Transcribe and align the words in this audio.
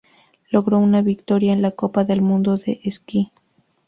Logró 0.49 0.79
una 0.79 1.03
victoria 1.03 1.53
en 1.53 1.61
la 1.61 1.73
Copa 1.73 2.03
del 2.05 2.23
Mundo 2.23 2.57
de 2.57 2.81
Esquí. 2.83 3.31